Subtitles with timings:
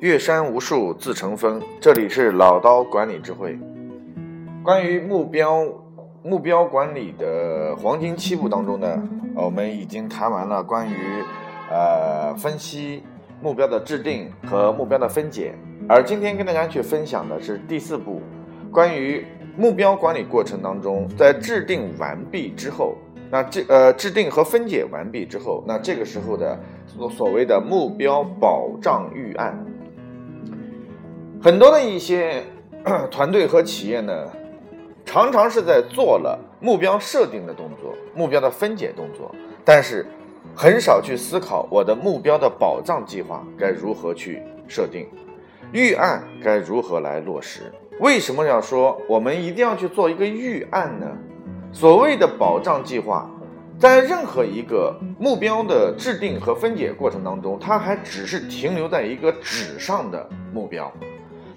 [0.00, 3.58] 越山无数自成峰，这里是老刀管理智慧。
[4.62, 5.62] 关于目标
[6.22, 8.98] 目标管理的黄金七步当中呢，
[9.34, 11.22] 我们已经谈完了关于
[11.70, 13.02] 呃分析
[13.42, 15.54] 目标的制定和目标的分解，
[15.86, 18.22] 而今天跟大家去分享的是第四步，
[18.72, 19.22] 关于
[19.54, 22.94] 目标管理过程当中，在制定完毕之后。
[23.32, 29.56] 那这呃制定和分解完毕之后，那这个时候的所所谓的目标保障预案，
[31.42, 32.44] 很多的一些
[33.10, 34.28] 团队和企业呢，
[35.06, 40.06] 常常是在做了目标设定的动作、目标的分解动作，但是
[40.54, 45.08] 很少去思考我的目标的保障计划该如何去设定，
[45.72, 47.72] 预案该如何来落实？
[48.00, 51.06] 为什么要说我们一定要去做一个预案呢？
[51.72, 53.30] 所谓的保障计划，
[53.78, 60.92] 在任何一个目标的制定和分解过程当中，它还只是停留在一个纸上的目标。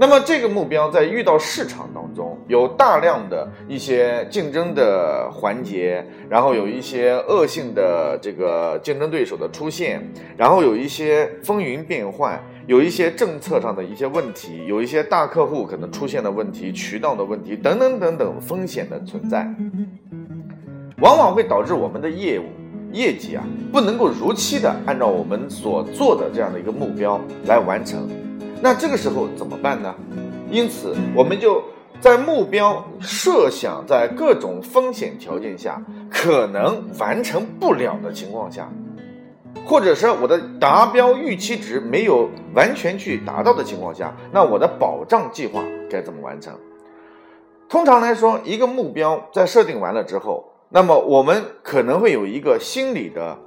[0.00, 10.00] 那么，这个目标在遇到市场当中，有大量的一些竞争的环节，然后有一些恶性的这个竞争对手的出现，
[10.36, 19.52] 然后有一些风云变幻，有一些政策上的一些问题，有一些大客户可能出现的问题、渠道的问题等等等等风险的存在，
[21.00, 22.44] 往往会导致我们的业务
[22.92, 28.08] 业绩啊不能够如期的按照我们所做的这样的一个目标来完成。
[28.60, 29.94] 那这个时候怎么办呢？
[30.50, 31.62] 因此，我们就
[32.00, 38.68] 在目标设想在各种风险条件下可能完成不了的情况下，
[39.64, 46.52] 或者是我的达标预期值没有完全去达到的情况下，那我的保障计划该怎么完成？
[47.68, 53.38] 通常来说，一个目标在设定完了之后，那么我们可能会有一个心理的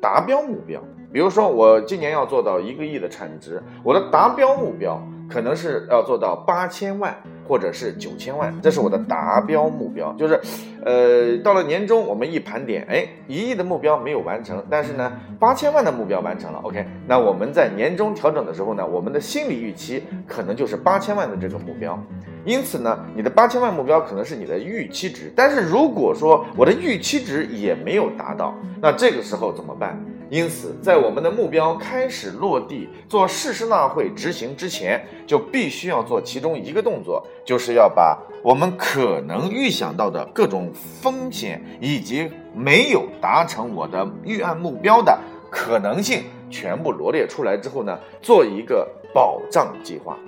[0.00, 0.80] 达标目标。
[1.14, 7.14] 比如说，我今年要做到一个亿的产值，我的达标目标可能是要做到八千万
[7.46, 10.12] 或者是九千万，这是我的达标目标。
[10.14, 10.40] 就是，
[10.84, 16.58] 呃，到了年终，我们一盘点，哎，一亿的目标没有完成，但是呢，八千万的目标完成了。
[16.64, 21.96] OK，那我们在年终调整的时候呢，我们的心理预期可能就是八千万的这个目标。
[22.44, 29.96] 因此呢，你的八千万目标可能是你的预期值，但是如果说我的预期值也没有达到，那这个时候怎么办？
[30.34, 45.16] 因此，在我们的目标开始落地、做誓师大会执行之前，就必须要做其中一个动作，就是要把我们可能预想到的各种风险以及没有达成我的预案目标的
[45.48, 50.18] 可能性全部罗列出来之后呢，做一个保障计划。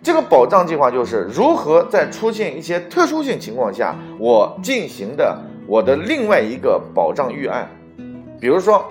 [0.00, 5.36] 这个保障计划就是如何在出现一些特殊性情况下，我进行的
[5.66, 7.68] 我的另外一个保障预案，
[8.40, 8.84] 比如说。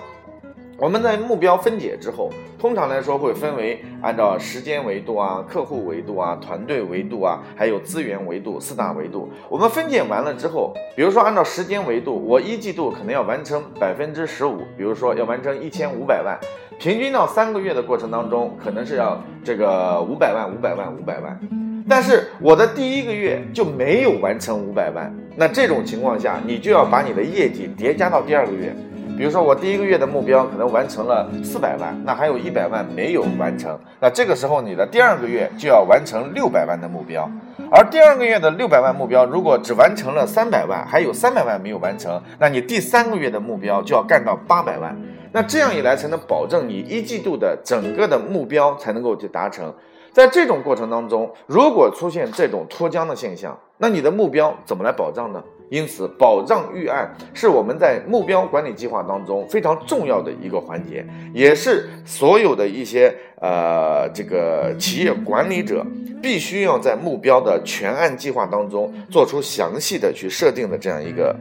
[0.80, 9.28] 我们在目标分解之后，通常来说会分为按照时间维度啊、客户维度啊、团队维度啊，还有资源维度四大维度。
[9.50, 16.38] 我们分解完了之后，比如说按照时间维度，我一季度可能要完成百分之十五，比如说要完成一千五百万，
[16.78, 21.38] 平均到三个月的过程当中，可能是要这个五百万、五百万、五百万。
[21.86, 28.74] 但是我的第一个月就没有完成五百万，那这种情况下，你就要把你的业绩叠加到第二个月。
[29.16, 37.30] 比如说，我第一个月的目标可能完成了四百万，那还有一百万没有完成，那这个时候你的第二个月就要完成六百万的目标，
[37.70, 44.96] 而第二个月的六百万目标如果只完成了三百万，还有三百万没有完成，那你第三个月的目标就要干到八百万，
[45.32, 49.74] 那这样一来才能保证你一季度的整个的目标才能够去达成。
[50.12, 55.42] 在这种过程当中，如果出现这种脱缰的现象，那你的目标怎么来保障呢？
[55.70, 65.86] 因此，保障预案是我们在目标管理计划当中非常重要的一个环节，也是所有的一些呃这个企业管理者
[66.20, 71.34] 必须要在目标的全案计划当中做出详细的去设定的这样一个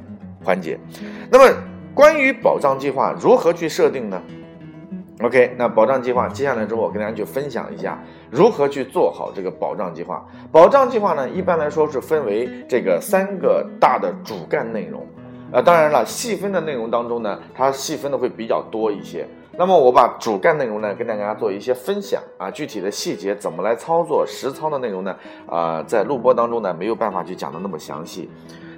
[0.43, 0.79] 环节。
[1.31, 1.51] 那么，
[1.95, 4.21] 关于保障计划如何去设定呢
[5.21, 8.01] ？OK，那保障计划接下来之后，我跟大家去分享一下
[8.31, 10.25] 如何去做好这个保障计划。
[10.49, 15.05] 保障计划呢，一般来说是分为这个三个大的主干内容，
[15.51, 19.27] 呃，当然了，细分的内容当中呢，它细分的会比较多一些。
[19.57, 25.13] 那么我把主干内容呢跟大家做一些分享啊，具体的细节怎么来操作实操的内容呢？
[25.45, 28.29] 啊，在录播当中呢没有办法去讲的那么详细。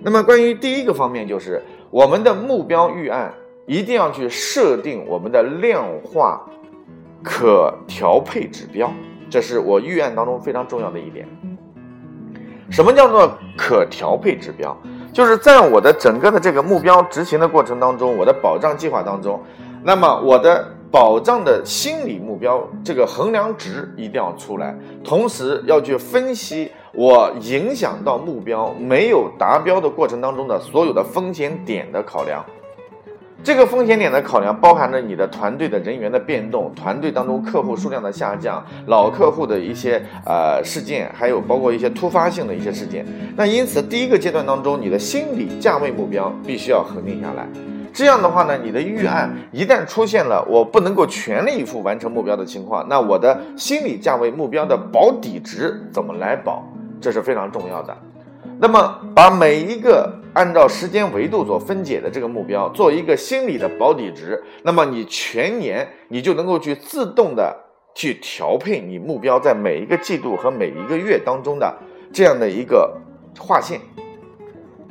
[0.01, 1.61] 那么关于第一个方面，就是
[1.91, 3.31] 我们的目标预案。
[3.65, 6.41] 一定要去设定我们的量化
[7.23, 8.91] 可调配指标，
[9.29, 11.27] 这是我预案当中非常重要的一点。
[12.69, 14.75] 什么叫做可调配指标？
[15.13, 19.39] 就是在我的整个的这个目标执行的过程当中，我的保障计划当中，
[19.83, 24.73] 那么我的保障的心理目标这个衡量值一定要出来，
[25.03, 32.43] 同时要去分析我影响到目标没有达标的过程当中的所有的风险点的考量。
[33.43, 43.03] 这个风险点的考量包含着你的团队的人员的变动，团队当中客户数量的下降，老客户的一些呃事件，还有包括一些突发性的一些事件。
[43.35, 47.47] 那因此，第一个阶段当中，你的心理价位目标必须要恒定下来。
[47.91, 56.63] 这样的话呢，你的预案一旦出现了我不能够全力以赴完成目标的情况，那我的心理价位目标的保底值怎么来保？
[57.01, 57.97] 这是非常重要的。
[58.59, 67.53] 那么，把每一个按照时间维度所分解的这个目标做一个心理的保底值，那么你全年你就能够去自动的
[67.93, 71.77] 去调配你目标在每一个季度和每一个月当中的
[72.13, 72.97] 这样的一个
[73.37, 73.81] 划线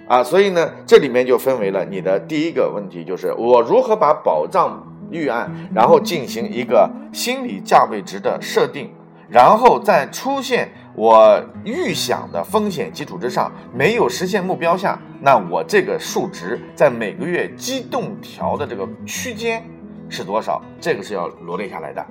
[0.07, 0.23] 啊。
[0.23, 8.91] 所以呢，这里面就分为了你的第一个问题，就是我如何把保障预案，然后进行一个心理价位值的设定。
[9.33, 19.65] 然后再出现我预想的风险基础之上没有实现目标下，那我这个数值在每个月机动调的这个区间
[20.09, 20.61] 是多少？
[20.81, 22.05] 这个是要罗列下来的。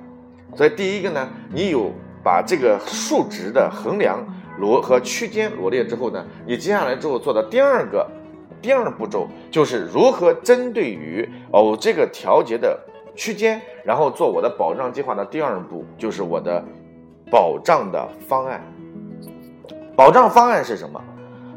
[0.56, 1.92] 所以第一个呢，你有
[2.24, 4.18] 把这个数值的衡量
[4.58, 8.10] 罗和区间罗列之后呢，你接下来之后做的第二个
[8.62, 12.76] 第二步骤就是如何针对于哦这个调节的
[13.14, 16.64] 区间，然后做我的保障计划的第二步就是我的。
[17.30, 18.60] 保障的方案，
[19.94, 21.00] 保障方案是什么？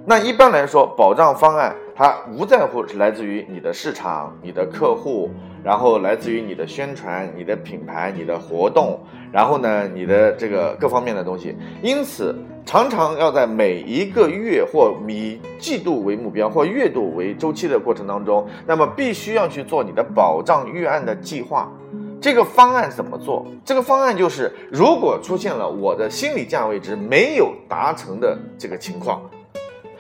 [0.06, 5.30] 那一般来说，保障方案它无在乎是来自于你的市场、你的客户，
[5.64, 9.00] 然后来自于你的宣传、你的品牌、你的活动，
[9.32, 11.56] 然后呢，你的这个各方面的东西。
[11.82, 12.36] 因此，
[12.66, 21.72] 常常要在每一个月或以季度为目标或月度为周期的过程当中，那么必须要去做你的保障预案的计划。
[22.24, 23.46] 这个方案怎么做？
[23.66, 29.22] 这个方案就是，如果出现了我的心理价位值没有达成的这个情况，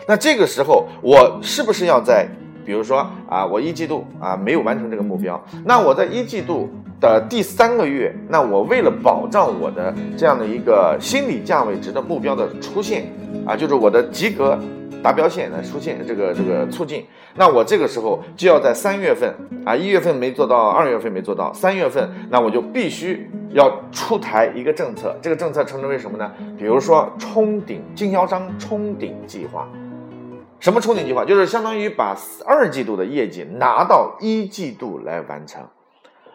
[0.07, 2.25] 那这个时候我是不是要在，
[2.65, 6.69] 比如说啊，我一季度啊没有完成这个目标，那我在一季度
[7.01, 13.11] 的第三个月，那我为了保障我的这样的一个心理价位值的目标的出现
[13.45, 14.57] 啊，就是我的及格。
[15.03, 17.05] 达标线来出现这个这个促进，
[17.35, 19.31] 那我这个时候就要在三月份
[19.65, 26.31] 啊，一月份没做到，二月份没做到，三月份那我就必须要出台一个政策，这个政策称之为什么呢？
[26.57, 29.67] 比如说冲顶经销商冲顶计划，
[30.59, 31.25] 什么冲顶计划？
[31.25, 32.15] 就是相当于把
[32.45, 35.61] 二季度的业绩拿到一季度来完成，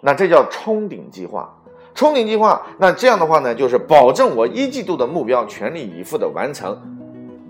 [0.02, 1.54] 那这叫冲顶计划。
[1.94, 6.97] 冲顶计划，那这样的话呢，就是保证我一季度的目标全力以赴的完成。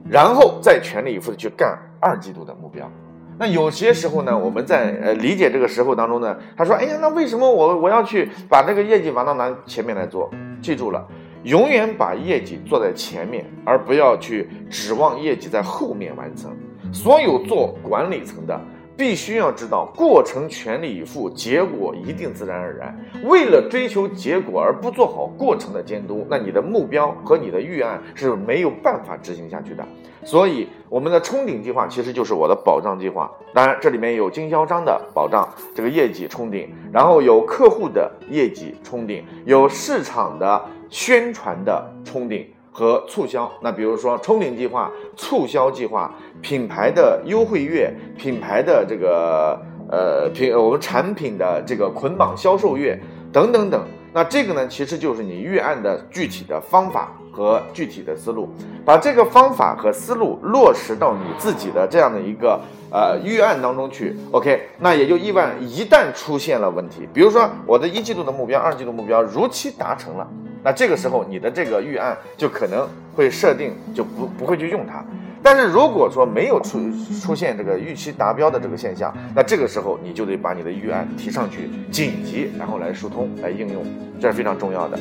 [0.08, 2.90] 然后再全力以赴的去干二季度的目标。
[3.38, 10.28] 那有些时候呢，我们在呃理解这个时候当中呢，他说：“哎呀，那为什么我我要去把这个业绩往到南前面来做？”
[10.60, 11.06] 记住了，
[11.44, 16.50] 永远把业绩做在前面，而不要去指望业绩在后面完成。
[16.92, 18.60] 所有做管理层的。
[18.98, 22.98] 必须要知道，过程全力以赴，结果一定自然而然。
[23.22, 29.86] 为了追求结果而不做好过程的监督，那你的目标和你的预案是没有办法执行下去的。
[30.24, 33.30] 所以，我们的冲顶计划其实就是我的保障计划。
[33.54, 40.60] 当然，这里面有经销商的保障，这个业绩冲顶；然后有客户的业绩冲顶，有市场的
[40.90, 42.44] 宣传的冲顶。
[42.78, 52.96] 和促销，那比如说冲顶计划、促销计划、品牌的优惠月、品牌的这个呃品我们产品的这个捆绑销售月
[53.32, 53.84] 等等等，
[54.18, 58.48] 那这个呢，其实就是你预案的具体的方法和具体的思路，
[58.84, 62.60] 把这个方法和思路落实到你自己的这样的一个
[62.90, 64.16] 呃预案当中去。
[64.32, 70.26] OK，那也就意味一旦出现了问题，比如说我的一季度的目标、二季度目标如期达成了。
[70.64, 75.04] 那这个时候，你的这个预案就可能会设定就不不会去用它。
[75.42, 76.78] 但是如果说没有出
[77.20, 83.84] 出现这个预期达标的这个现象，那这个时候你就得把你的预案提上去，紧急然后来疏通来应用，
[84.20, 84.98] 这是非常重要的。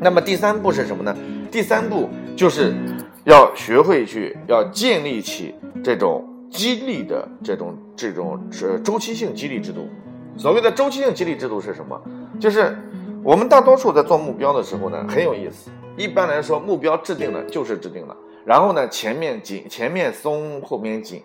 [0.00, 1.16] 那么第三步是什么呢？
[1.50, 2.74] 第三步就是
[3.24, 5.54] 要学会去要建立起
[5.84, 9.88] 这种激励的这种这种是周期性激励制度。
[10.36, 12.00] 所谓的周期性激励制度是什么？
[12.40, 12.76] 就是。
[13.24, 15.70] 我们大多数在做目标的时候呢，很有意思。
[15.96, 21.22] 一般来说，目标制定了就是制定了，然后呢，前面紧，前面松，后面紧，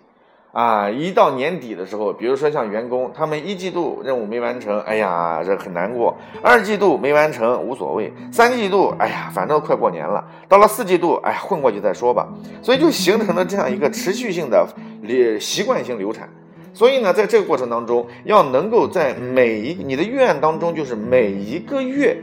[0.52, 12.28] 啊，一到年底的时候，比如说像员工，他们一季度任务没完成，哎呀，这很难过；二季度没完成无所谓，三季度，哎呀，反正快过年了，到了四季度，哎呀，混过去再说吧。
[12.62, 14.66] 所以就形成了这样一个持续性的
[15.02, 16.28] 流习惯性流产。
[16.72, 22.16] 所以呢，在这个过程当中，要能够在每一你的预案当中，就是每一个月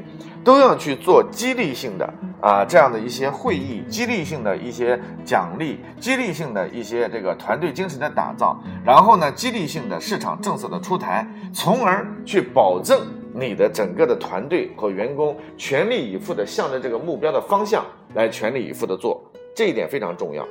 [0.46, 13.02] 都要去做激励性的啊这样的一些会议，激励性的一些奖励，激励性的一些这个团队精神的打造，然后呢，激励性的市场政策的出台，从而去保证
[13.34, 17.84] 你的整个的团队和员工全力以赴的向着这个目标的方向
[18.14, 19.20] 来全力以赴的做，
[19.56, 20.46] 这一点非常重要。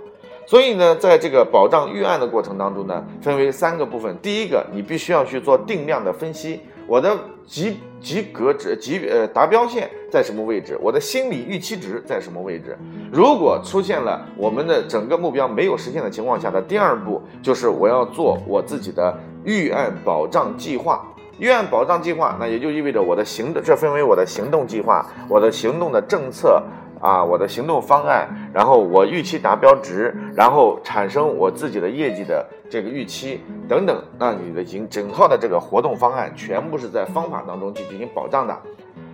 [0.44, 4.14] 所以呢，在这个保障预案的过程当中呢，分为三个部分。
[4.20, 12.76] 第一个，你必须要去做定量的分析，我的及及格值、及呃达标线在什么位置，我的心理预期值在什么位置。
[13.12, 21.04] 如果出现了我们的整个目标没有实现的情况下的第二步，就是我要做我自己的预案保障计划。
[21.38, 26.62] 预案保障计划，那也就意味着我的行动，这分为我的行动计划，我的行动的政策。
[27.04, 38.58] 啊，我的行动方案，然后我预期达标值，然后产生我自己的业绩的这个预期等等，那你的整整套的这个活动方案全部是在方法当中去进行保障的。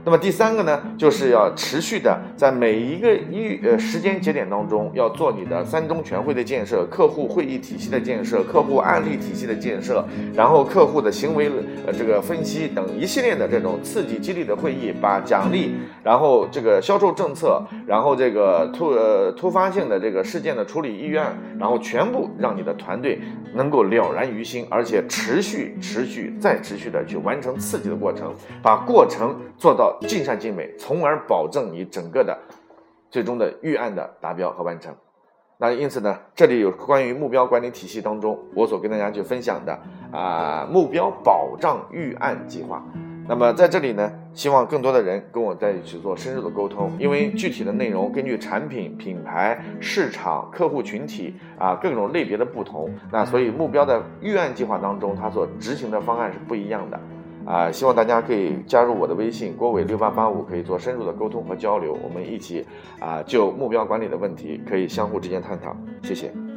[0.02, 10.02] 那么第三个呢，就是要持续的在每一个一呃时间节点当中，要做你的三中全会的建设、客户会议体系的建设、客户案例体系的建设，
[10.35, 11.50] 然后客户的行为
[11.87, 21.23] 呃这个分析等一系列的这种刺激激励的会议，把奖励，然后这个销售政策，然后这个突呃突发性的这个事件的处理意愿，
[21.59, 23.21] 然后全部让你的团队
[23.54, 29.90] 能够了然于心，而且持续持续再持续的去完成刺激的过程，把过程做到。
[30.01, 32.39] 尽善尽美，从而保证你整个的
[33.11, 34.95] 最终的预案的达标和完成。
[35.59, 39.79] 那因此呢，这里有关于目标管理体系当中，我所跟大家去分享的
[40.11, 42.83] 啊目标保障预案计划。
[43.29, 56.99] 那么在这里呢，希望更多的人跟我在一起做深入的沟通，因为具体的内容根据产品、品牌、市场、客户群体啊各种类别的不同，那所以目标的预案计划当中，它所执行的方案是不一样的。
[57.50, 62.64] 啊，希望大家可以加入我的微信郭伟六八八五，可以做深入的沟通和交流，我们一起
[63.00, 66.50] 啊就目标管理的问题可以相互之间探讨，谢谢。